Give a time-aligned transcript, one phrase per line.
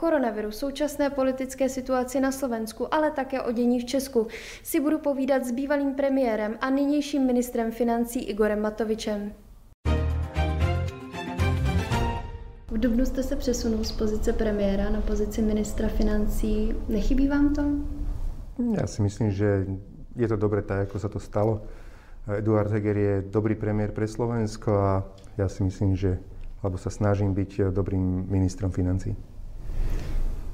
[0.00, 4.26] koronaviru, současné politické situaci na Slovensku, ale také o dění v Česku
[4.64, 9.32] si budu povídat s bývalým premiérem a nynějším ministrem financí Igorem Matovičem.
[12.70, 16.72] V Dubnu jste se přesunul z pozice premiéra na pozici ministra financí.
[16.88, 17.62] Nechybí vám to?
[18.60, 19.64] Ja si myslím, že
[20.16, 21.64] je to dobre tak, ako sa to stalo.
[22.28, 24.92] Eduard Heger je dobrý premiér pre Slovensko a
[25.40, 26.20] ja si myslím, že
[26.60, 29.16] alebo sa snažím byť dobrým ministrom financí.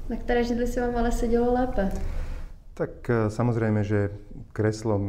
[0.09, 1.91] Na které židli si vám ale sedělo lépe?
[2.73, 4.09] Tak e, samozrejme, že
[4.53, 5.01] kreslo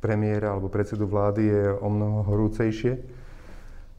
[0.00, 2.98] premiéra alebo predsedu vlády je o mnoho horúcejšie.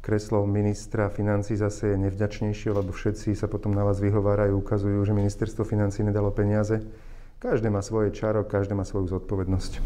[0.02, 5.14] Kreslo ministra financí zase je nevďačnejšie, lebo všetci sa potom na vás vyhovárajú, ukazujú, že
[5.14, 6.82] ministerstvo financí nedalo peniaze.
[7.40, 9.80] Každé má svoje čaro, každé má svoju zodpovednosť.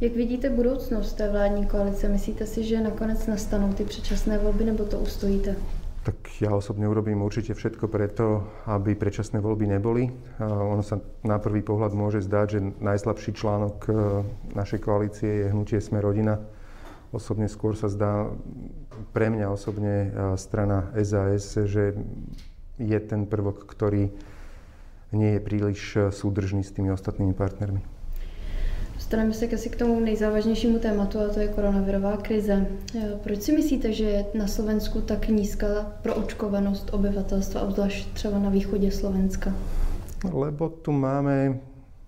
[0.00, 2.08] Jak vidíte budoucnost té vládní koalice?
[2.08, 5.56] Myslíte si, že nakonec nastanou ty předčasné volby, nebo to ustojíte?
[6.02, 10.10] Tak ja osobne urobím určite všetko preto, aby predčasné voľby neboli.
[10.42, 13.90] Ono sa na prvý pohľad môže zdať, že najslabší článok e,
[14.58, 16.42] našej koalície je hnutie Sme rodina.
[17.14, 18.26] Osobne skôr sa zdá,
[19.14, 21.94] pre mňa osobne e, strana SAS, že
[22.82, 24.10] je ten prvok, ktorý
[25.14, 25.80] nie je príliš
[26.10, 27.91] súdržný s tými ostatnými partnermi.
[29.12, 32.66] Dostaneme se asi k tomu nejzávažnějšímu tématu a to je koronavirová krize.
[33.22, 38.90] Proč si myslíte, že je na Slovensku tak nízka proočkovanost obyvatelstva, obzvlášť třeba na východě
[38.90, 39.52] Slovenska?
[40.32, 41.60] Lebo tu máme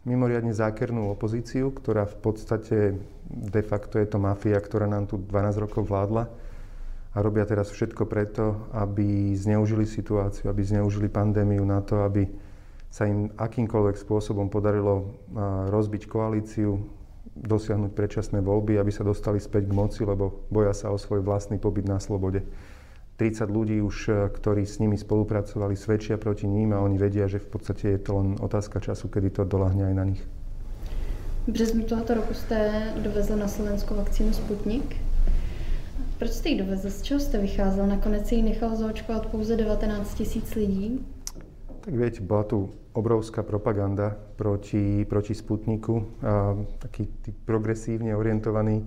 [0.09, 2.97] mimoriadne zákernú opozíciu, ktorá v podstate
[3.29, 6.25] de facto je to mafia, ktorá nám tu 12 rokov vládla
[7.13, 12.25] a robia teraz všetko preto, aby zneužili situáciu, aby zneužili pandémiu na to, aby
[12.95, 15.19] sa im akýmkoľvek spôsobom podarilo
[15.67, 16.79] rozbiť koalíciu,
[17.35, 21.59] dosiahnuť predčasné voľby, aby sa dostali späť k moci, lebo boja sa o svoj vlastný
[21.59, 22.47] pobyt na slobode.
[23.19, 27.39] 30 ľudí už, e, ktorí s nimi spolupracovali, svedčia proti ním a oni vedia, že
[27.39, 30.23] v podstate je to len otázka času, kedy to dolahne aj na nich.
[31.47, 34.97] V březnu tohoto roku jste dovezl na Slovensko vakcínu Sputnik.
[36.19, 36.91] Proč jste ji dovezl?
[36.91, 37.87] Z čeho jste vycházel?
[37.87, 41.07] Nakonec ji nechal zaočkovat pouze 19 tisíc lidí.
[41.85, 46.01] Tak viete, bola tu obrovská propaganda proti, proti Sputniku.
[46.25, 48.81] A takí tí progresívne orientovaní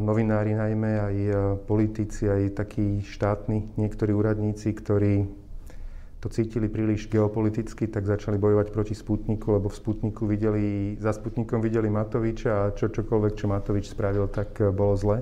[0.00, 1.16] novinári najmä, aj
[1.68, 5.28] politici, aj takí štátni, niektorí úradníci, ktorí
[6.24, 11.60] to cítili príliš geopoliticky, tak začali bojovať proti Sputniku, lebo v Sputniku videli, za Sputnikom
[11.60, 15.20] videli Matoviča a čo, čokoľvek, čo Matovič spravil, tak bolo zle.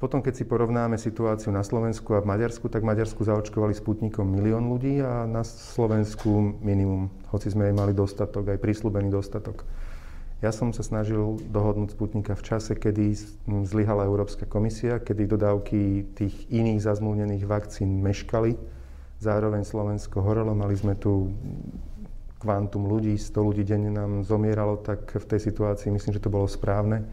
[0.00, 4.24] Potom, keď si porovnáme situáciu na Slovensku a v Maďarsku, tak v Maďarsku zaočkovali Sputnikom
[4.24, 9.68] milión ľudí a na Slovensku minimum, hoci sme aj mali dostatok, aj prísľubený dostatok.
[10.40, 13.12] Ja som sa snažil dohodnúť Sputnika v čase, kedy
[13.68, 18.56] zlyhala Európska komisia, kedy dodávky tých iných zazmluvnených vakcín meškali.
[19.20, 21.28] Zároveň Slovensko horelo, mali sme tu
[22.40, 26.48] kvantum ľudí, 100 ľudí denne nám zomieralo, tak v tej situácii myslím, že to bolo
[26.48, 27.04] správne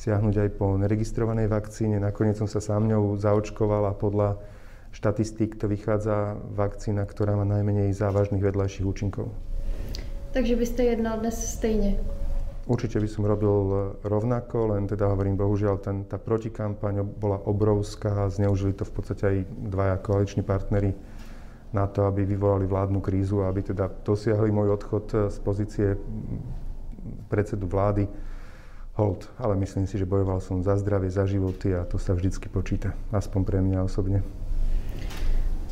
[0.00, 2.00] siahnuť aj po neregistrovanej vakcíne.
[2.00, 4.40] Nakoniec som sa sám ňou zaočkoval a podľa
[4.96, 9.28] štatistík to vychádza vakcína, ktorá má najmenej závažných vedľajších účinkov.
[10.32, 12.00] Takže by ste jednal dnes stejne?
[12.64, 13.52] Určite by som robil
[14.00, 19.22] rovnako, len teda hovorím, bohužiaľ ten, tá protikampaň bola obrovská a zneužili to v podstate
[19.26, 19.36] aj
[19.68, 20.96] dvaja koaliční partnery
[21.76, 25.88] na to, aby vyvolali vládnu krízu a aby teda dosiahli môj odchod z pozície
[27.28, 28.29] predsedu vlády
[28.94, 32.48] hold, ale myslím si, že bojoval som za zdravie, za životy a to sa vždycky
[32.48, 34.22] počíta, aspoň pre mňa osobně.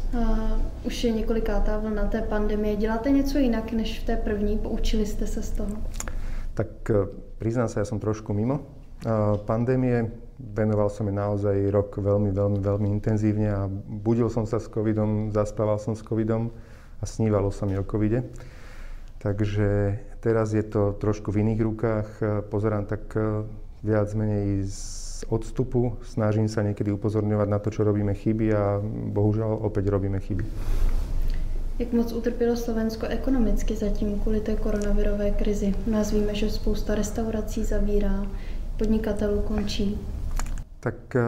[0.09, 2.77] A už je několikátá vlna té pandemie.
[2.77, 4.59] Děláte něco jinak než v té první?
[4.59, 5.77] Poučili jste se z toho?
[6.55, 6.95] Tak e,
[7.39, 8.67] priznám sa, ja som trošku mimo.
[9.47, 14.67] Pandémie venoval som je naozaj rok veľmi, veľmi, veľmi intenzívne a budil som sa s
[14.67, 16.51] covidom, zaspával som s covidom
[16.99, 18.27] a snívalo sa mi o covide.
[19.19, 22.09] Takže teraz je to trošku v iných rukách.
[22.51, 23.43] Pozerám tak e,
[23.83, 25.99] viac menej z odstupu.
[26.07, 28.79] Snažím sa niekedy upozorňovať na to, čo robíme chyby a
[29.11, 30.45] bohužiaľ opäť robíme chyby.
[31.79, 35.75] Jak moc utrpělo Slovensko ekonomicky zatím kvůli té koronavirové krizi?
[35.87, 38.27] U nás víme, že spousta restaurací zavírá,
[38.79, 39.99] podnikatelů končí.
[40.81, 41.23] Tak e,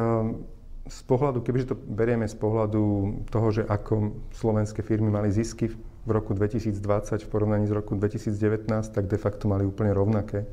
[0.88, 5.70] z pohľadu, kebyže to berieme z pohľadu toho, že ako slovenské firmy mali zisky
[6.06, 10.48] v roku 2020 v porovnaní s roku 2019, tak de facto mali úplne rovnaké.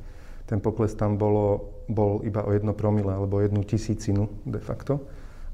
[0.48, 5.04] Ten pokles tam bolo, bol iba o 1 promile alebo jednu tisícinu de facto,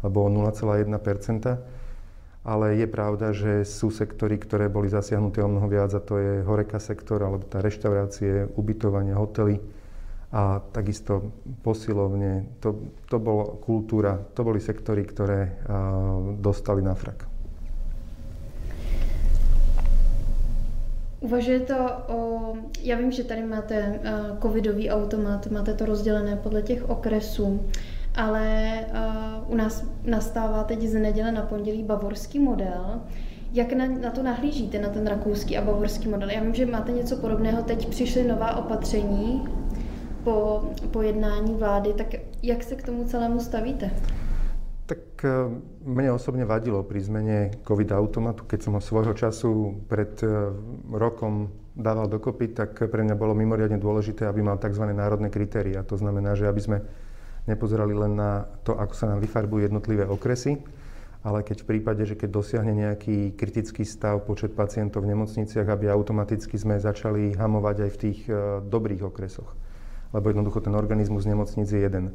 [0.02, 1.82] alebo o 0,1%
[2.44, 6.44] ale je pravda, že sú sektory, ktoré boli zasiahnuté o mnoho viac a to je
[6.44, 9.64] horeka sektor, alebo tá reštaurácie, ubytovanie, hotely
[10.36, 11.32] a takisto
[11.64, 12.60] posilovne.
[12.60, 17.33] To, to bola kultúra, to boli sektory, ktoré uh, dostali na frak.
[21.24, 21.76] Uvažujete
[22.08, 27.66] o, já vím, že tady máte uh, covidový automat, máte to rozdělené podle těch okresů,
[28.16, 33.02] ale uh, u nás nastává teď z neděle na pondělí bavorský model.
[33.54, 36.30] Jak na, na to nahlížíte, na ten rakouský a bavorský model?
[36.30, 39.48] Já vím, že máte něco podobného, teď přišly nová opatření
[40.24, 42.08] po, po jednání vlády, tak
[42.44, 43.92] jak se k tomu celému stavíte?
[44.84, 45.48] Tak eh,
[45.88, 50.52] mne osobne vadilo pri zmene COVID automatu, keď som ho svojho času pred eh,
[50.92, 54.86] rokom dával dokopy, tak pre mňa bolo mimoriadne dôležité, aby mal tzv.
[54.94, 55.82] národné kritéria.
[55.88, 56.78] To znamená, že aby sme
[57.50, 60.62] nepozerali len na to, ako sa nám vyfarbujú jednotlivé okresy,
[61.24, 65.88] ale keď v prípade, že keď dosiahne nejaký kritický stav počet pacientov v nemocniciach, aby
[65.88, 69.50] automaticky sme začali hamovať aj v tých eh, dobrých okresoch.
[70.14, 72.14] Lebo jednoducho ten organizmus nemocnic je jeden.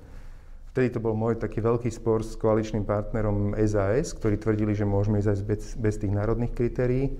[0.79, 5.19] Vtedy to bol môj taký veľký spor s koaličným partnerom SAS, ktorí tvrdili, že môžeme
[5.19, 7.19] ísť aj bez, bez tých národných kritérií.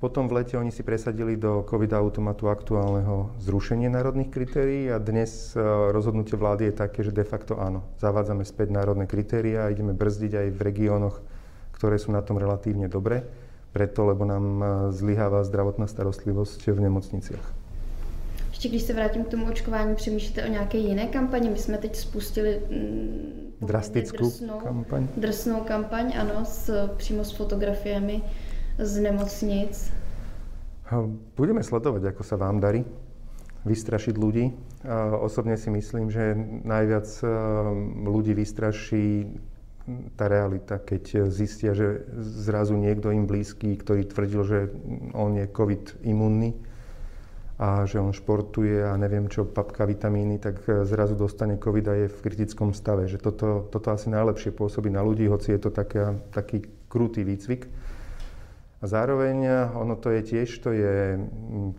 [0.00, 5.52] Potom v lete oni si presadili do COVID automatu aktuálneho zrušenie národných kritérií a dnes
[5.52, 5.60] e,
[5.92, 10.32] rozhodnutie vlády je také, že de facto áno, zavádzame späť národné kritéria a ideme brzdiť
[10.40, 11.20] aj v regiónoch,
[11.76, 13.28] ktoré sú na tom relatívne dobre,
[13.76, 14.64] preto lebo nám e,
[14.96, 17.59] zlyháva zdravotná starostlivosť v nemocniciach.
[18.60, 21.50] Ještě když se vrátím k tomu očkování, přemýšlíte o nějaké jiné kampani?
[21.50, 25.08] My jsme teď spustili mm, drastickou drsnou, kampaň.
[25.16, 28.22] Drsnou kampaň, ano, s, přímo s fotografiemi
[28.78, 29.92] z nemocnic.
[31.40, 32.84] Budeme sledovať, ako sa vám darí
[33.64, 34.52] vystrašiť ľudí.
[35.24, 37.08] Osobne si myslím, že najviac
[38.04, 39.40] ľudí vystraší
[40.20, 44.58] tá realita, keď zistia, že zrazu niekto im blízky, ktorý tvrdil, že
[45.16, 46.68] on je COVID imunný,
[47.60, 51.94] a že on športuje a neviem čo, papka vitamíny, tak e, zrazu dostane COVID a
[51.94, 53.04] je v kritickom stave.
[53.04, 57.68] Že toto, toto asi najlepšie pôsobí na ľudí, hoci je to taká, taký krutý výcvik.
[58.80, 61.20] A zároveň e, ono to je tiež, to je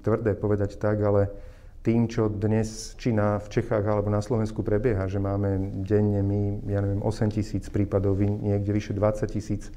[0.06, 1.34] tvrdé povedať tak, ale
[1.82, 6.62] tým, čo dnes či na, v Čechách alebo na Slovensku prebieha, že máme denne my,
[6.70, 9.74] ja neviem, 8 tisíc prípadov, niekde vyše 20 tisíc,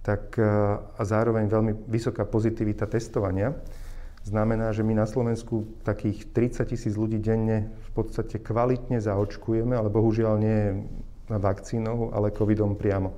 [0.00, 0.48] tak e,
[0.80, 3.52] a zároveň veľmi vysoká pozitivita testovania,
[4.26, 9.86] znamená, že my na Slovensku takých 30 tisíc ľudí denne v podstate kvalitne zaočkujeme, ale
[9.86, 10.82] bohužiaľ nie
[11.30, 13.14] vakcínou, ale covidom priamo.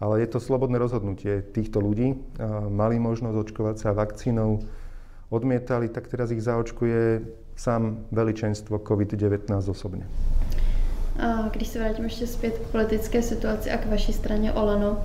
[0.00, 2.12] Ale je to slobodné rozhodnutie týchto ľudí.
[2.68, 4.60] Mali možnosť očkovať sa vakcínou,
[5.32, 7.24] odmietali, tak teraz ich zaočkuje
[7.56, 10.04] sám veličenstvo COVID-19 osobne.
[11.18, 14.98] A když se vrátím ještě zpět k politické situaci a k vaší straně Olano,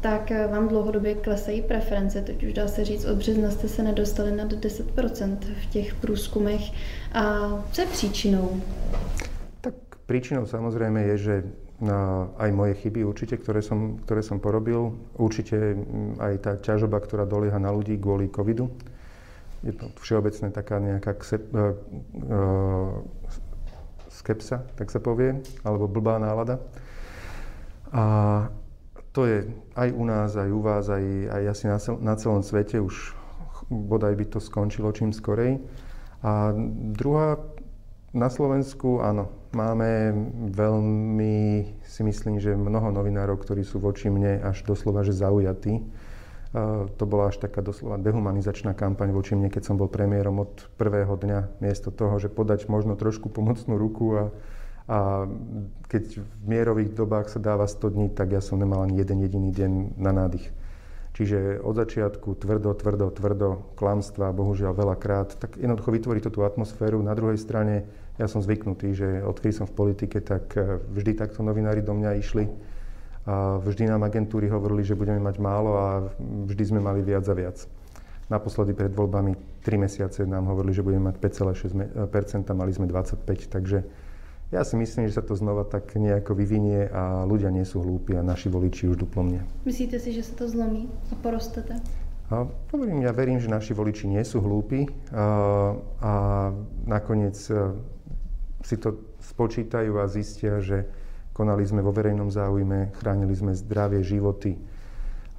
[0.00, 2.22] tak eh, vám dlouhodobě klesají preference.
[2.22, 6.60] Teď už dá se říct, od března jste se nedostali nad 10% v těch průzkumech.
[7.12, 7.22] A
[7.72, 8.60] co je příčinou?
[9.60, 9.74] Tak
[10.06, 11.34] príčinou samozrejme je, že
[11.78, 14.98] na aj moje chyby určite, ktoré som, ktoré som porobil.
[15.14, 18.66] Určite mm, aj tá ťažoba, ktorá dolieha na ľudí kvôli covidu.
[19.62, 21.74] Je to všeobecné taká nejaká ksep, uh,
[22.30, 22.98] uh,
[24.10, 26.62] skepsa, tak sa povie, alebo blbá nálada.
[27.94, 28.04] A
[29.18, 32.78] to je aj u nás, aj u vás, aj, aj asi na, na celom svete
[32.78, 33.18] už
[33.66, 35.58] bodaj by to skončilo čím skorej.
[36.22, 36.54] A
[36.94, 37.42] druhá,
[38.14, 40.14] na Slovensku, áno, máme
[40.54, 41.36] veľmi,
[41.82, 45.82] si myslím, že mnoho novinárov, ktorí sú voči mne až doslova, že zaujatí.
[46.48, 50.54] Uh, to bola až taká doslova dehumanizačná kampaň voči mne, keď som bol premiérom od
[50.78, 54.22] prvého dňa, miesto toho, že podať možno trošku pomocnú ruku a,
[54.88, 55.28] a
[55.92, 59.52] keď v mierových dobách sa dáva 100 dní, tak ja som nemal ani jeden jediný
[59.52, 60.48] deň na nádych.
[61.12, 67.02] Čiže od začiatku tvrdo, tvrdo, tvrdo, klamstva, bohužiaľ veľakrát, tak jednoducho vytvorí to tú atmosféru.
[67.02, 67.84] Na druhej strane
[68.16, 72.10] ja som zvyknutý, že odkedy som v politike, tak e, vždy takto novinári do mňa
[72.22, 72.46] išli.
[73.28, 75.86] A vždy nám agentúry hovorili, že budeme mať málo a
[76.48, 77.66] vždy sme mali viac a viac.
[78.32, 83.84] Naposledy pred voľbami 3 mesiace nám hovorili, že budeme mať 5,6%, mali sme 25, takže
[84.48, 88.16] ja si myslím, že sa to znova tak nejako vyvinie a ľudia nie sú hlúpi
[88.16, 89.44] a naši voliči už duplomne.
[89.68, 91.76] Myslíte si, že sa to zlomí a porostete?
[92.28, 96.12] A hovorím, ja verím, že naši voliči nie sú hlúpi a, a
[96.84, 97.72] nakoniec e,
[98.60, 100.84] si to spočítajú a zistia, že
[101.32, 104.60] konali sme vo verejnom záujme, chránili sme zdravie, životy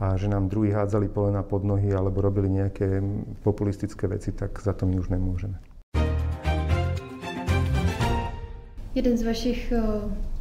[0.02, 3.04] a že nám druhí hádzali polena pod nohy alebo robili nejaké
[3.46, 5.69] populistické veci, tak za to my už nemôžeme.
[8.96, 9.82] Jeden z vašich eh,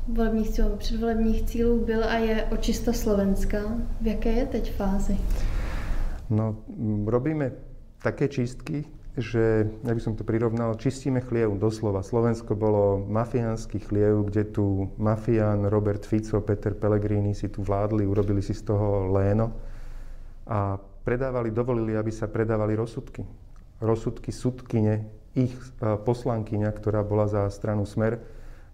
[0.08, 3.58] volebních cílů, předvolebních cílů byl a je očista Slovenska.
[4.00, 5.16] V jaké je teď fázi?
[6.30, 6.56] No,
[7.06, 7.52] robíme
[8.02, 8.84] také čistky,
[9.16, 12.06] že, ja by som to prirovnal, čistíme chliev doslova.
[12.06, 18.40] Slovensko bolo mafiánsky chliev, kde tu mafián Robert Fico, Peter Pellegrini si tu vládli, urobili
[18.40, 19.52] si z toho léno
[20.46, 23.24] a predávali, dovolili, aby sa predávali rozsudky.
[23.78, 25.06] rozsudky sudkyne,
[25.38, 28.18] ich poslankyňa, ktorá bola za stranu Smer,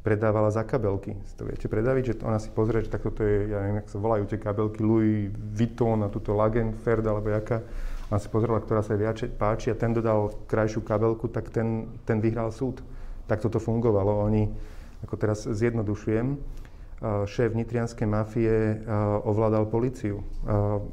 [0.05, 1.17] predávala za kabelky.
[1.41, 3.99] To viete predaviť, že ona si pozrie, že takto to je, ja neviem, jak sa
[3.99, 7.65] volajú tie kabelky, Louis Vuitton a túto Lagenfeld alebo jaká.
[8.13, 12.21] Ona si pozrela, ktorá sa viac páči a ten dodal krajšiu kabelku, tak ten, ten
[12.21, 12.85] vyhral súd.
[13.25, 14.29] Tak toto fungovalo.
[14.29, 14.53] Oni,
[15.09, 16.37] ako teraz zjednodušujem,
[17.25, 18.85] šéf nitrianskej mafie
[19.25, 20.21] ovládal policiu.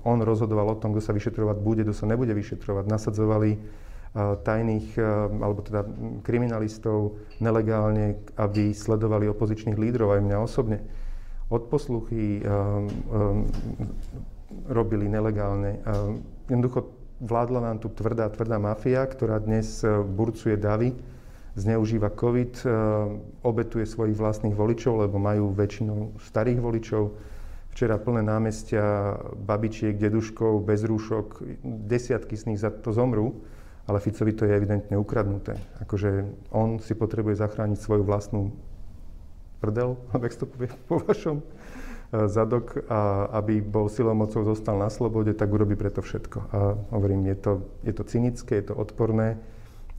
[0.07, 2.87] On rozhodoval o tom, kto sa vyšetrovať bude, kto sa nebude vyšetrovať.
[2.87, 3.59] Nasadzovali
[4.17, 4.99] tajných,
[5.39, 5.87] alebo teda
[6.27, 10.83] kriminalistov nelegálne, aby sledovali opozičných lídrov, aj mňa osobne.
[11.47, 12.43] Odposluchy
[14.67, 15.79] robili nelegálne.
[16.51, 16.91] Jednoducho
[17.23, 20.91] vládla nám tu tvrdá, tvrdá mafia, ktorá dnes burcuje davy,
[21.55, 22.67] zneužíva COVID,
[23.47, 27.03] obetuje svojich vlastných voličov, lebo majú väčšinou starých voličov.
[27.71, 29.15] Včera plné námestia
[29.47, 33.39] babičiek, deduškov, bez rúšok, desiatky z nich za to zomrú
[33.91, 35.59] ale Ficovi to je evidentne ukradnuté.
[35.83, 36.23] Akože
[36.55, 38.55] on si potrebuje zachrániť svoju vlastnú
[39.59, 41.45] prdel, alebo to povie po vašom, e,
[42.31, 46.39] zadok, a aby bol silou mocou zostal na slobode, tak urobí preto všetko.
[46.55, 46.59] A
[46.95, 47.51] hovorím, je to,
[47.83, 49.35] je to cynické, je to odporné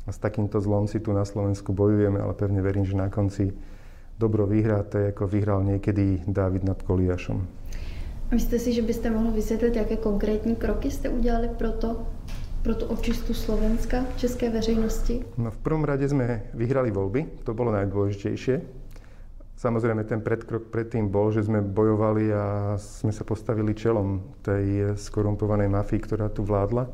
[0.03, 3.55] a s takýmto zlom si tu na Slovensku bojujeme, ale pevne verím, že na konci
[4.19, 7.63] dobro vyhrá, to je ako vyhral niekedy Dávid nad Koliašom.
[8.33, 12.07] Myslíte si, že byste mohli vysvětlit, jaké konkrétní kroky jste udělali pro to,
[12.63, 15.25] pro tú očistu Slovenska, českej veřejnosti?
[15.39, 18.63] No v prvom rade sme vyhrali voľby, to bolo najdôležitejšie.
[19.59, 22.45] Samozrejme, ten predkrok predtým bol, že sme bojovali a
[22.79, 26.91] sme sa postavili čelom tej skorumpovanej mafii, ktorá tu vládla.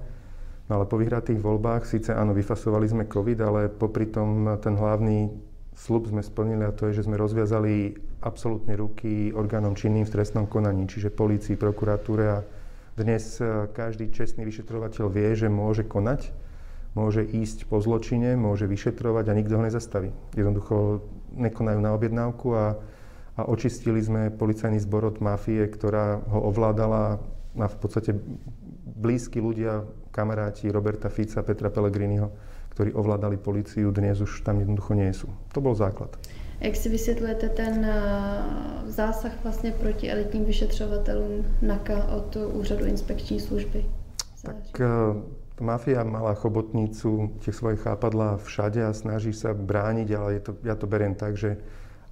[0.68, 5.32] No ale po vyhratých voľbách, síce áno, vyfasovali sme COVID, ale popri tom ten hlavný
[5.72, 10.44] slub sme splnili a to je, že sme rozviazali absolútne ruky orgánom činným v trestnom
[10.44, 12.44] konaní, čiže polícii, prokuratúre a
[12.98, 16.34] dnes e, každý čestný vyšetrovateľ vie, že môže konať,
[16.98, 20.10] môže ísť po zločine, môže vyšetrovať a nikto ho nezastaví.
[20.34, 21.06] Jednoducho
[21.38, 22.74] nekonajú na objednávku a,
[23.38, 27.22] a očistili sme policajný zbor od mafie, ktorá ho ovládala
[27.58, 28.14] a v podstate
[28.98, 32.30] blízki ľudia, kamaráti Roberta Fica, Petra Pellegriniho,
[32.74, 35.30] ktorí ovládali policiu, dnes už tam jednoducho nie sú.
[35.54, 36.14] To bol základ.
[36.60, 43.84] Jak si vysvětlujete ten eh, zásah vlastně proti elitním vyšetřovatelům NAKA od úřadu inspekční služby?
[44.42, 45.22] Tak uh,
[45.60, 50.74] mafia mala chobotnicu, tie svoje chápadlá všade a snaží sa brániť, ale je to, ja
[50.78, 51.58] to beriem tak, že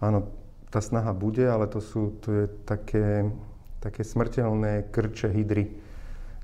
[0.03, 0.27] áno,
[0.71, 3.31] tá snaha bude, ale to sú to je také,
[3.79, 5.71] také smrteľné krče hydry,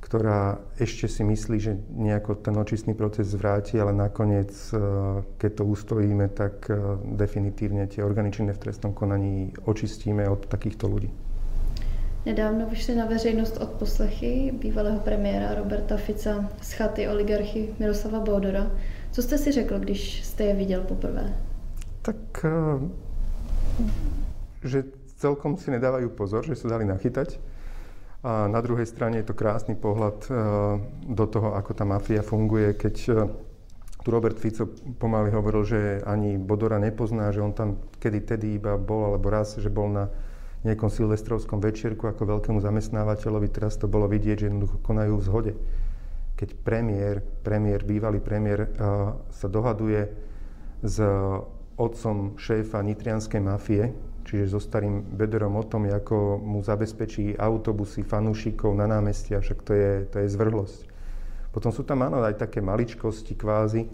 [0.02, 4.76] ktorá ešte si myslí, že nejako ten očistný proces zvráti, ale nakoniec, e,
[5.38, 6.74] keď to ustojíme, tak e,
[7.14, 11.06] definitívne tie organičné v trestnom konaní očistíme od takýchto ľudí.
[12.26, 18.70] Nedávno vyšly na veřejnost od poslechy bývalého premiéra Roberta Fica z chaty oligarchy Miroslava Bodora.
[19.10, 21.34] Co jste si řekl, když jste je viděl poprvé?
[22.02, 22.50] Tak, e,
[24.68, 24.84] že
[25.22, 27.51] celkom si nedávajú pozor, že sa dali nachytať
[28.22, 30.30] a na druhej strane je to krásny pohľad e,
[31.10, 33.12] do toho, ako tá mafia funguje, keď e,
[34.02, 34.70] tu Robert Fico
[35.02, 39.58] pomaly hovoril, že ani Bodora nepozná, že on tam kedy tedy iba bol, alebo raz,
[39.58, 40.06] že bol na
[40.62, 43.50] nejakom silvestrovskom večierku ako veľkému zamestnávateľovi.
[43.50, 45.52] Teraz to bolo vidieť, že jednoducho konajú v zhode.
[46.38, 50.06] Keď premiér, premiér, bývalý premiér uh, sa dohaduje
[50.82, 50.98] s
[51.78, 53.90] otcom šéfa nitrianskej mafie,
[54.24, 59.72] čiže so starým Bederom o tom, ako mu zabezpečí autobusy fanúšikov na námestia, však to
[59.74, 60.80] je, to je zvrhlosť.
[61.52, 63.84] Potom sú tam áno aj také maličkosti kvázi,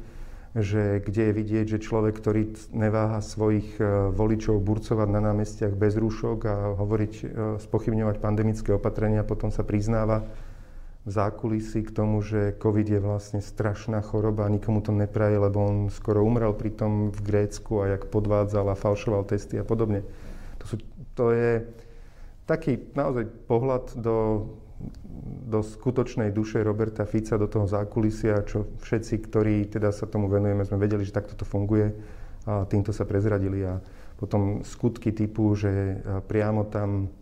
[0.56, 5.98] že kde je vidieť, že človek, ktorý neváha svojich e, voličov burcovať na námestiach bez
[6.00, 7.24] rúšok a hovoriť, e,
[7.60, 10.24] spochybňovať pandemické opatrenia, potom sa priznáva
[11.08, 15.76] zákulisí k tomu, že COVID je vlastne strašná choroba a nikomu to nepraje, lebo on
[15.88, 20.04] skoro umrel pri tom v Grécku a jak podvádzal a falšoval testy a podobne.
[20.60, 20.76] To, sú,
[21.16, 21.64] to je
[22.44, 24.48] taký naozaj pohľad do,
[25.48, 30.62] do skutočnej duše Roberta Fica, do toho zákulisia, čo všetci, ktorí teda sa tomu venujeme,
[30.62, 31.92] sme vedeli, že takto to funguje
[32.48, 33.64] a týmto sa prezradili.
[33.64, 33.80] A
[34.18, 37.12] potom skutky typu, že priamo tam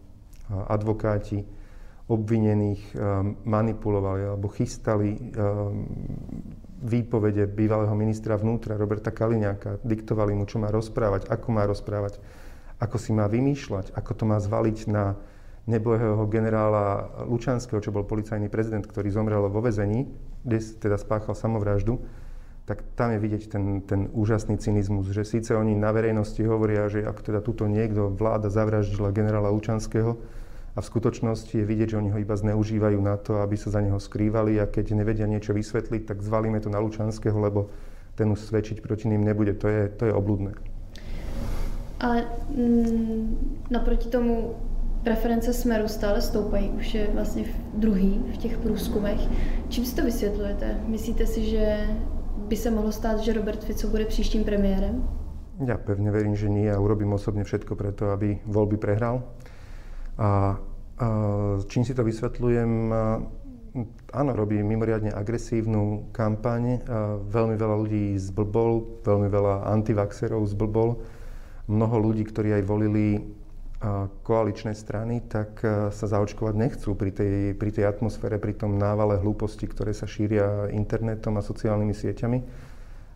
[0.49, 1.43] advokáti
[2.07, 2.95] obvinených
[3.43, 5.19] manipulovali alebo chystali
[6.77, 12.23] výpovede bývalého ministra vnútra Roberta Kaliňáka, diktovali mu, čo má rozprávať, ako má rozprávať
[12.77, 15.17] ako si má vymýšľať, ako to má zvaliť na
[15.67, 20.07] nebohého generála Lučanského, čo bol policajný prezident, ktorý zomrel vo vezení,
[20.47, 21.99] kde teda spáchal samovraždu,
[22.67, 27.03] tak tam je vidieť ten, ten úžasný cynizmus, že síce oni na verejnosti hovoria, že
[27.03, 30.19] ak teda túto niekto vláda zavraždila generála Lučanského,
[30.77, 33.81] a v skutočnosti je vidieť, že oni ho iba zneužívajú na to, aby sa za
[33.81, 37.73] neho skrývali a keď nevedia niečo vysvetliť, tak zvalíme to na Lučanského, lebo
[38.13, 39.57] ten už svedčiť proti ním nebude.
[39.57, 40.53] To je, to je obludné.
[42.01, 44.55] Ale mm, naproti tomu
[45.05, 49.21] preference Smeru stále stoupají, už je vlastně druhý v těch průzkumech.
[49.69, 50.81] Čím si to vysvětlujete?
[50.87, 51.87] Myslíte si, že
[52.49, 55.09] by se mohlo stát, že Robert Fico bude příštím premiérem?
[55.57, 59.25] Ja pevne verím, že nie a urobím osobne všetko preto, aby voľby prehral.
[60.21, 60.61] A
[61.69, 62.73] čím si to vysvetľujem,
[64.17, 66.81] áno, robí mimoriadne agresívnu kampaň.
[66.89, 70.97] A veľmi veľa ľudí zblbol, veľmi veľa antivaxerov zblbol.
[71.69, 73.21] Mnoho ľudí, ktorí aj volili
[74.25, 75.61] koaličné strany, tak
[75.93, 80.73] sa zaočkovať nechcú pri tej, pri tej atmosfére, pri tom návale hlúposti, ktoré sa šíria
[80.73, 82.39] internetom a sociálnymi sieťami.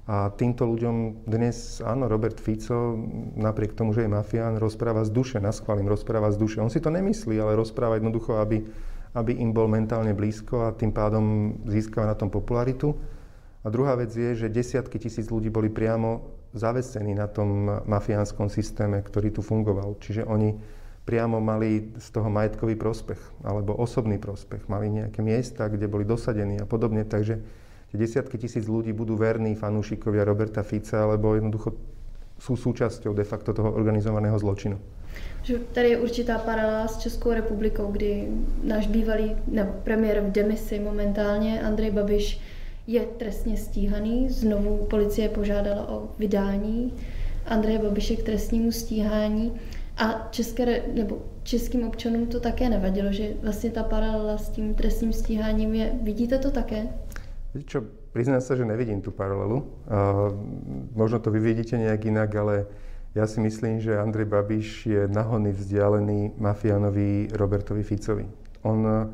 [0.08, 2.96] A týmto ľuďom dnes, áno, Robert Fico,
[3.36, 5.52] napriek tomu, že je mafián, rozpráva z duše, na
[5.86, 6.58] rozpráva z duše.
[6.58, 8.64] On si to nemyslí, ale rozpráva jednoducho, aby,
[9.14, 12.96] aby im bol mentálne blízko a tým pádom získava na tom popularitu.
[13.60, 18.98] A druhá vec je, že desiatky tisíc ľudí boli priamo zavesení na tom mafiánskom systéme,
[19.04, 20.00] ktorý tu fungoval.
[20.00, 20.56] Čiže oni
[21.04, 24.66] priamo mali z toho majetkový prospech alebo osobný prospech.
[24.66, 27.06] Mali nejaké miesta, kde boli dosadení a podobne.
[27.06, 27.42] Takže
[27.90, 31.74] tie desiatky tisíc ľudí budú verní fanúšikovia Roberta Fica, alebo jednoducho
[32.40, 34.78] sú súčasťou de facto toho organizovaného zločinu.
[35.42, 38.28] Že tady je určitá paralela s Českou republikou, kdy
[38.62, 42.40] náš bývalý no, premiér v demisi momentálně, Andrej Babiš,
[42.86, 44.30] je trestně stíhaný.
[44.30, 46.92] Znovu policie požádala o vydání
[47.46, 49.52] Andreje Babiše k trestnímu stíhání.
[49.96, 55.12] A české, nebo českým občanům to také nevadilo, že vlastně ta paralela s tím trestním
[55.12, 55.92] stíháním je.
[56.02, 56.88] Vidíte to také?
[57.50, 57.82] Víte čo,
[58.14, 59.66] priznám sa, že nevidím tú paralelu.
[59.90, 60.30] Uh,
[60.94, 62.70] možno to vy vidíte nejak inak, ale
[63.10, 68.30] ja si myslím, že Andrej Babiš je nahony vzdialený mafiánovi Robertovi Ficovi.
[68.62, 69.10] On uh,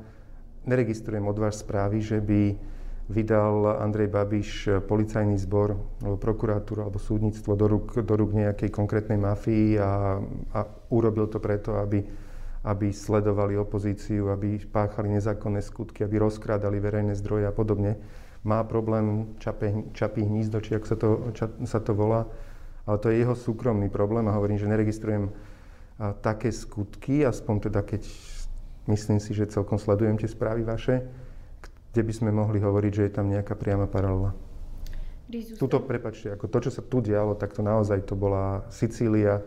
[0.68, 2.60] neregistrujem od vás správy, že by
[3.08, 4.50] vydal Andrej Babiš
[4.84, 10.20] policajný zbor, alebo prokuratúru, alebo súdnictvo do rúk, do rúk nejakej konkrétnej mafii a,
[10.52, 10.60] a
[10.92, 12.02] urobil to preto, aby,
[12.66, 17.96] aby sledovali opozíciu, aby páchali nezákonné skutky, aby rozkrádali verejné zdroje a podobne.
[18.46, 22.30] Má problém čapé, čapí hnízdo, či ako sa to, ča, sa to volá,
[22.86, 27.82] ale to je jeho súkromný problém a hovorím, že neregistrujem a, také skutky, aspoň teda
[27.82, 28.06] keď
[28.86, 31.02] myslím si, že celkom sledujem tie správy vaše,
[31.90, 34.30] kde by sme mohli hovoriť, že je tam nejaká priama paralela.
[35.58, 39.42] Tuto, prepačte, ako to, čo sa tu dialo, tak to naozaj to bola Sicília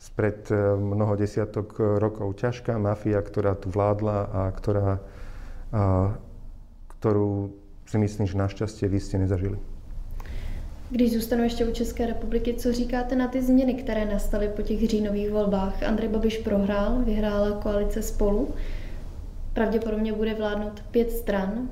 [0.00, 2.32] spred e, mnoho desiatok rokov.
[2.40, 5.04] Ťažká mafia, ktorá tu vládla a ktorá,
[5.68, 6.16] a,
[6.96, 7.52] ktorú
[7.88, 9.56] si myslím, že našťastie vy ste nezažili.
[10.90, 14.88] Když zůstanu ještě u České republiky, co říkáte na ty změny, které nastaly po těch
[14.88, 15.82] říjnových volbách?
[15.82, 18.48] Andrej Babiš prohrál, vyhrála koalice spolu.
[19.52, 21.68] Pravděpodobně bude vládnout pět stran.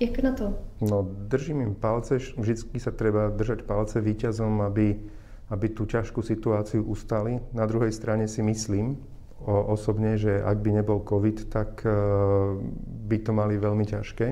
[0.00, 0.54] Jak na to?
[0.80, 4.98] No, držím im palce, vždy sa treba držať palce výťazom, aby,
[5.54, 7.38] aby tú ťažkú situáciu ustali.
[7.54, 8.98] Na druhej strane si myslím
[9.38, 12.58] o, osobne, že ak by nebol COVID, tak uh,
[13.06, 14.26] by to mali veľmi ťažké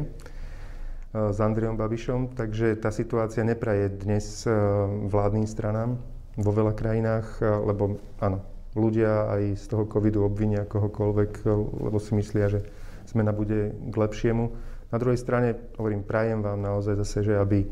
[1.12, 6.00] s Andriom Babišom, takže tá situácia nepraje dnes uh, vládnym stranám
[6.40, 8.40] vo veľa krajinách, lebo áno,
[8.72, 11.44] ľudia aj z toho covidu obvinia kohokoľvek,
[11.84, 12.64] lebo si myslia, že
[13.12, 14.48] zmena bude k lepšiemu.
[14.92, 17.68] Na druhej strane, hovorím, prajem vám naozaj zase, že aby,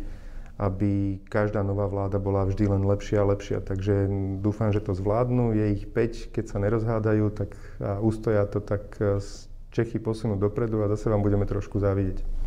[0.61, 3.65] aby každá nová vláda bola vždy len lepšia a lepšia.
[3.65, 4.09] Takže
[4.41, 5.57] dúfam, že to zvládnu.
[5.57, 8.97] Je ich 5, keď sa nerozhádajú tak a ustoja to, tak
[9.71, 12.40] Čechy posunú dopredu a zase vám budeme trošku závidieť.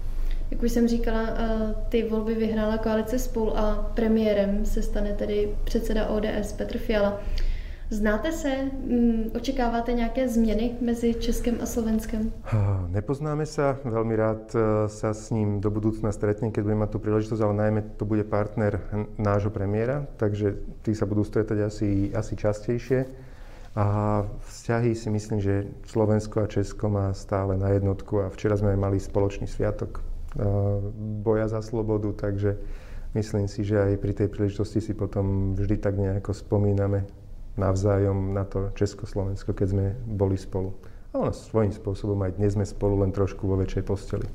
[0.53, 5.55] Jak už jsem říkala, e, ty volby vyhrála koalice spolu a premiérem se stane tedy
[5.63, 7.19] předseda ODS Petr Fiala.
[7.89, 8.49] Znáte se?
[8.63, 12.31] Mm, očekáváte nějaké změny mezi Českem a Slovenskem?
[12.93, 13.81] Nepoznáme sa.
[13.81, 14.57] Veľmi rád e,
[14.93, 18.21] sa s ním do budúcna stretnem, keď budem mať tú príležitosť, ale najmä to bude
[18.29, 18.77] partner
[19.17, 20.53] nášho premiéra, takže
[20.85, 23.09] tí sa budú stretať asi, asi častejšie.
[23.73, 23.85] A
[24.53, 29.01] vzťahy si myslím, že Slovensko a Česko má stále na jednotku a včera sme mali
[29.01, 30.12] spoločný sviatok
[31.23, 32.57] boja za slobodu, takže
[33.13, 37.05] myslím si, že aj pri tej príležitosti si potom vždy tak nejako spomíname
[37.57, 40.73] navzájom na to Československo, keď sme boli spolu.
[41.13, 44.25] A ono svojím spôsobom aj dnes sme spolu len trošku vo väčšej posteli.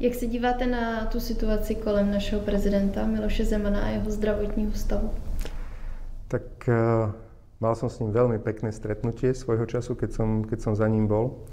[0.00, 5.10] Jak se díváte na tu situaci kolem našeho prezidenta Miloše Zemana a jeho zdravotního stavu?
[6.28, 7.14] Tak uh,
[7.60, 11.06] mal som s ním veľmi pekné stretnutie svojho času, keď som, keď som za ním
[11.06, 11.46] bol.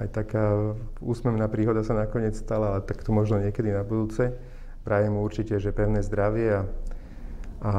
[0.00, 0.72] Aj taká
[1.04, 4.32] úsmevná príhoda sa nakoniec stala, ale tak to možno niekedy na budúce.
[4.80, 6.62] Prajem mu určite, že pevné zdravie a,
[7.60, 7.72] a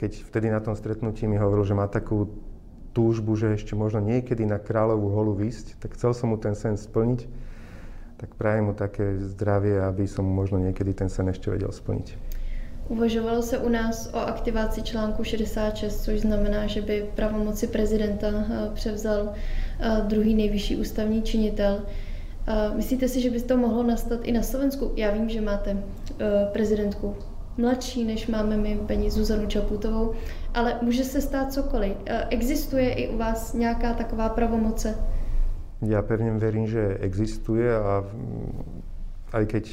[0.00, 2.32] keď vtedy na tom stretnutí mi hovoril, že má takú
[2.96, 6.80] túžbu, že ešte možno niekedy na kráľovú holu vysť, tak chcel som mu ten sen
[6.80, 7.28] splniť,
[8.16, 12.40] tak prajem mu také zdravie, aby som mu možno niekedy ten sen ešte vedel splniť.
[12.88, 18.70] Uvažovalo se u nás o aktivaci článku 66, což znamená, že by pravomoci prezidenta eh,
[18.74, 19.32] převzal
[20.08, 21.82] druhý nejvyšší ústavní činitel.
[22.74, 24.92] Myslíte si, že by to mohlo nastat i na Slovensku?
[24.96, 25.82] Já vím, že máte
[26.52, 27.14] prezidentku
[27.58, 30.12] mladší, než máme my paní Zuzanu Čaputovou,
[30.54, 31.92] ale může se stát cokoliv.
[32.30, 34.94] Existuje i u vás nějaká taková pravomoce?
[35.82, 38.06] Ja pevne verím, že existuje a
[39.34, 39.64] aj keď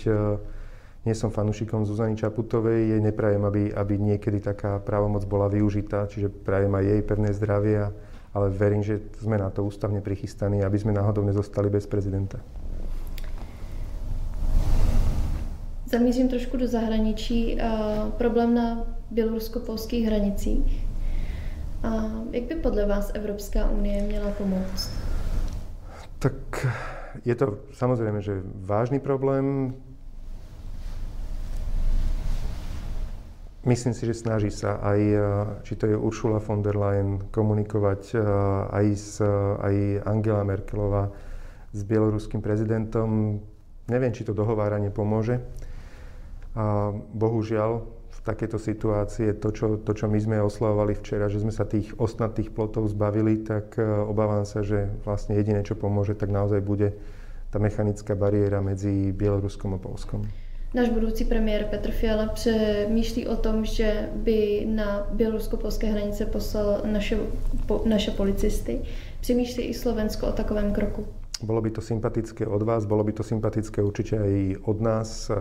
[1.06, 6.34] nie som fanúšikom Zuzany Čaputovej, jej neprajem, aby, aby niekedy taká právomoc bola využitá, čiže
[6.34, 7.94] prajem aj jej pevné zdravie,
[8.34, 12.40] ale verím, že sme na to ústavne prichystaní, aby sme náhodou nezostali bez prezidenta.
[15.86, 17.58] Zamířím trošku do zahraničí.
[18.18, 20.86] Problém na bělorusko-polských hranicích.
[21.84, 24.92] A jak by podle vás Evropská unie měla pomoct?
[26.20, 26.68] Tak
[27.26, 29.74] je to samozrejme, že vážny problém.
[33.68, 35.20] Myslím si, že snaží sa aj, e,
[35.68, 38.24] či to je Uršula von der Leyen, komunikovať e,
[38.72, 39.20] aj, s,
[39.60, 39.76] aj
[40.08, 41.12] Angela Merkelová
[41.76, 43.44] s bieloruským prezidentom.
[43.92, 45.44] Neviem, či to dohováranie pomôže.
[46.56, 51.52] A bohužiaľ, v takejto situácii to čo, to, čo my sme oslavovali včera, že sme
[51.52, 56.32] sa tých ostnatých plotov zbavili, tak e, obávam sa, že vlastne jediné, čo pomôže, tak
[56.32, 56.96] naozaj bude
[57.52, 60.24] tá mechanická bariéra medzi Bieloruskom a Polskom.
[60.74, 67.18] Náš budoucí premiér Petr Fiala přemýšlí o tom, že by na bělorusko-polské hranice poslal naše,
[67.66, 68.82] po, naše policisty.
[69.22, 71.08] Přemýšlí i Slovensko o takovém kroku.
[71.42, 75.32] Bolo by to sympatické od vás, bolo by to sympatické určite aj od nás.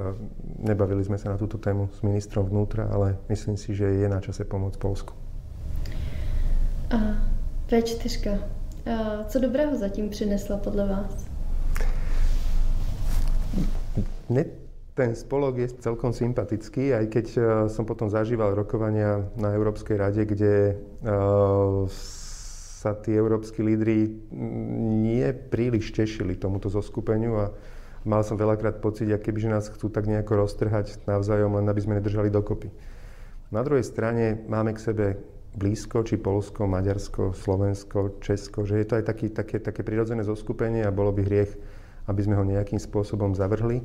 [0.58, 4.24] Nebavili sme sa na túto tému s ministrom vnútra, ale myslím si, že je na
[4.24, 5.12] čase pomôcť Polsku.
[6.88, 7.20] A
[7.68, 8.38] V4.
[8.86, 11.26] A co dobrého zatím přinesla podle vás?
[14.30, 14.67] Ne,
[14.98, 20.26] ten spolok je celkom sympatický, aj keď uh, som potom zažíval rokovania na Európskej rade,
[20.26, 20.74] kde
[21.06, 21.86] uh,
[22.78, 24.10] sa tí európsky lídry
[25.06, 27.46] nie príliš tešili tomuto zoskupeniu a
[28.02, 31.98] mal som veľakrát pocit, aké by nás chcú tak nejako roztrhať navzájom, len aby sme
[32.02, 32.70] nedržali dokopy.
[33.54, 35.06] Na druhej strane máme k sebe
[35.58, 40.86] blízko, či Polsko, Maďarsko, Slovensko, Česko, že je to aj taký, také, také prirodzené zoskupenie
[40.86, 41.52] a bolo by hriech,
[42.06, 43.82] aby sme ho nejakým spôsobom zavrhli.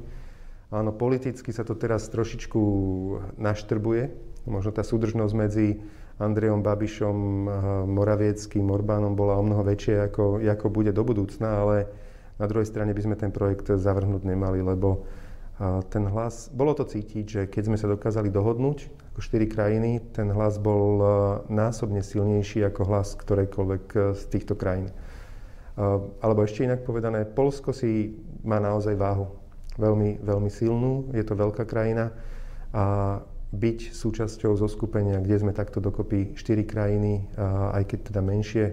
[0.73, 2.61] Áno, politicky sa to teraz trošičku
[3.37, 4.09] naštrbuje.
[4.49, 5.77] Možno tá súdržnosť medzi
[6.17, 7.17] Andrejom Babišom,
[7.93, 11.85] Moravieckým, Orbánom bola o mnoho väčšia, ako, ako bude do budúcna, ale
[12.41, 15.05] na druhej strane by sme ten projekt zavrhnúť nemali, lebo
[15.93, 20.33] ten hlas, bolo to cítiť, že keď sme sa dokázali dohodnúť ako štyri krajiny, ten
[20.33, 20.97] hlas bol
[21.53, 24.89] násobne silnejší ako hlas ktorejkoľvek z týchto krajín.
[26.17, 29.42] Alebo ešte inak povedané, Polsko si má naozaj váhu
[29.77, 32.13] veľmi, veľmi silnú, je to veľká krajina
[32.73, 33.19] a
[33.53, 38.65] byť súčasťou zoskupenia, kde sme takto dokopy 4 krajiny, a aj keď teda menšie,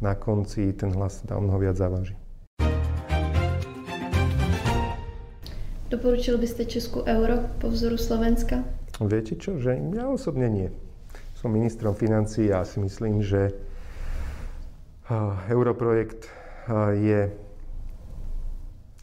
[0.00, 2.16] na konci ten hlas o mnoho viac zaváži.
[5.92, 8.64] Doporučil byste Česku euro po vzoru Slovenska?
[8.96, 10.72] Viete čo, že ja osobne nie.
[11.36, 13.52] Som ministrom financí a si myslím, že
[15.52, 16.32] europrojekt
[16.96, 17.28] je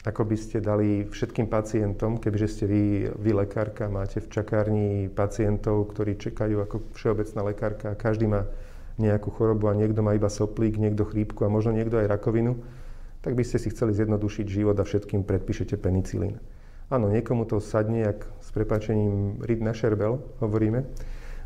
[0.00, 2.82] ako by ste dali všetkým pacientom, kebyže ste vy,
[3.20, 8.48] vy lekárka, máte v čakárni pacientov, ktorí čakajú ako všeobecná lekárka a každý má
[8.96, 12.56] nejakú chorobu a niekto má iba soplík, niekto chrípku a možno niekto aj rakovinu,
[13.20, 16.40] tak by ste si chceli zjednodušiť život a všetkým predpíšete penicilín.
[16.88, 20.82] Áno, niekomu to sadne, ak s prepačením ryd na šerbel, hovoríme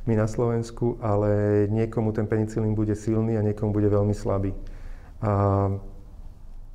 [0.05, 4.53] my na Slovensku, ale niekomu ten penicilín bude silný a niekomu bude veľmi slabý.
[5.25, 5.33] A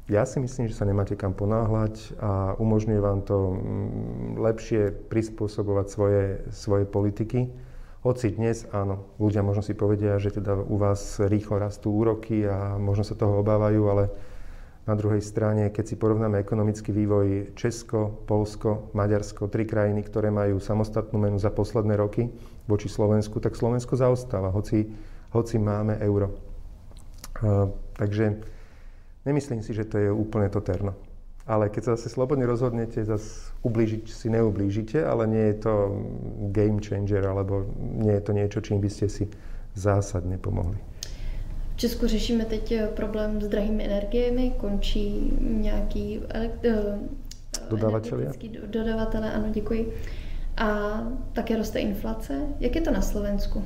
[0.09, 5.85] ja si myslím, že sa nemáte kam ponáhľať a umožňuje vám to mm, lepšie prispôsobovať
[5.85, 7.53] svoje, svoje politiky.
[8.01, 12.81] Hoci dnes, áno, ľudia možno si povedia, že teda u vás rýchlo rastú úroky a
[12.81, 14.03] možno sa toho obávajú, ale
[14.89, 20.57] na druhej strane, keď si porovnáme ekonomický vývoj Česko, Polsko, Maďarsko, tri krajiny, ktoré majú
[20.57, 22.33] samostatnú menu za posledné roky
[22.65, 24.89] voči Slovensku, tak Slovensko zaostáva, hoci,
[25.29, 26.33] hoci máme euro.
[27.37, 28.41] Uh, takže
[29.25, 30.95] Nemyslím si, že to je úplne to terno.
[31.49, 35.73] Ale keď sa zase slobodne rozhodnete, zase ublížiť si neublížite, ale nie je to
[36.53, 39.25] game changer, alebo nie je to niečo, čím by ste si
[39.73, 40.77] zásadne pomohli.
[41.73, 46.99] V Česku řešíme teď eh, problém s drahými energiemi, končí nějaký elekt- eh,
[47.69, 48.31] dodavatelé.
[48.65, 49.93] dodavatele, ano, děkuji.
[50.57, 50.99] A
[51.33, 52.33] také roste inflace.
[52.59, 53.63] Jak je to na Slovensku?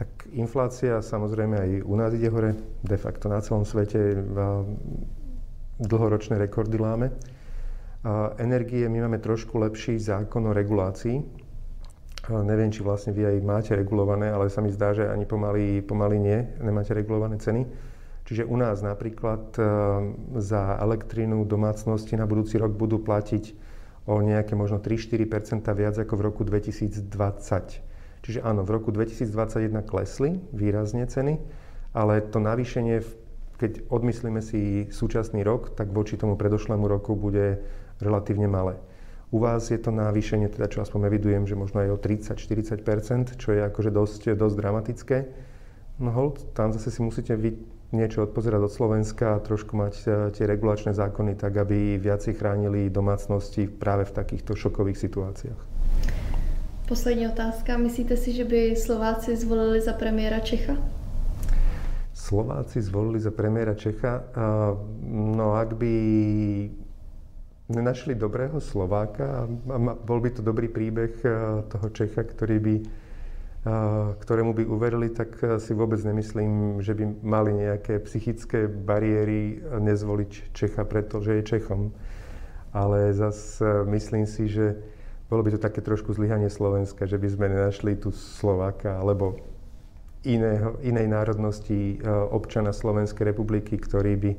[0.00, 4.16] Tak inflácia samozrejme aj u nás ide hore, de facto na celom svete
[5.76, 7.12] dlhoročné rekordy láme.
[8.40, 11.20] Energie, my máme trošku lepší zákon o regulácii.
[12.32, 16.16] Neviem, či vlastne vy aj máte regulované, ale sa mi zdá, že ani pomaly, pomaly
[16.16, 17.68] nie, nemáte regulované ceny.
[18.24, 19.60] Čiže u nás napríklad e,
[20.38, 23.52] za elektrínu domácnosti na budúci rok budú platiť
[24.06, 27.89] o nejaké možno 3-4% viac ako v roku 2020.
[28.20, 31.40] Čiže áno, v roku 2021 klesli výrazne ceny,
[31.96, 33.00] ale to navýšenie
[33.60, 37.60] keď odmyslíme si súčasný rok, tak voči tomu predošlému roku bude
[38.00, 38.80] relatívne malé.
[39.30, 43.48] U vás je to navýšenie, teda čo aspoň evidujem, že možno aj o 30-40%, čo
[43.52, 45.16] je akože dosť, dosť dramatické.
[46.00, 47.60] No hold, tam zase si musíte vy
[47.92, 50.04] niečo odpozerať od Slovenska a trošku mať e,
[50.34, 55.69] tie regulačné zákony tak, aby viacej chránili domácnosti práve v takýchto šokových situáciách.
[56.90, 57.76] Poslední otázka.
[57.78, 60.74] Myslíte si, že by Slováci zvolili za premiéra Čecha?
[62.10, 64.26] Slováci zvolili za premiéra Čecha.
[65.06, 65.94] No ak by
[67.70, 71.14] nenašli dobrého Slováka a bol by to dobrý príbeh
[71.70, 72.74] toho Čecha, ktorý by,
[74.18, 80.82] ktorému by uverili, tak si vôbec nemyslím, že by mali nejaké psychické bariéry nezvoliť Čecha,
[80.82, 81.94] pretože je Čechom.
[82.74, 84.74] Ale zase myslím si, že
[85.30, 89.38] bolo by to také trošku zlyhanie Slovenska, že by sme nenašli tu Slováka, alebo
[90.26, 94.32] iného, inej národnosti e, občana Slovenskej republiky, ktorý by,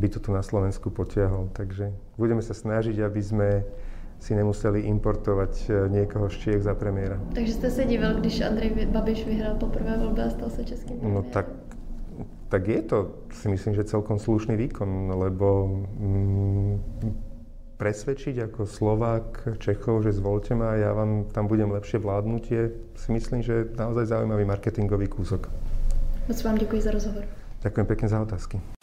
[0.00, 1.52] by to tu na Slovensku potiahol.
[1.52, 3.48] Takže budeme sa snažiť, aby sme
[4.18, 7.20] si nemuseli importovať e, niekoho z Čiech za premiéra.
[7.36, 11.22] Takže ste sa divil, když Andrej Babiš vyhral poprvé voľbe a stal sa českým premiérom?
[11.22, 11.52] No tak,
[12.48, 12.98] tak je to,
[13.30, 15.68] si myslím, že celkom slušný výkon, lebo
[16.00, 17.27] mm,
[17.78, 23.08] presvedčiť ako Slovák Čechov, že zvolte ma a ja vám tam budem lepšie vládnutie, si
[23.14, 25.46] myslím, že je naozaj zaujímavý marketingový kúsok.
[26.26, 27.24] Moc vám ďakujem za rozhovor.
[27.62, 28.77] Ďakujem pekne za otázky.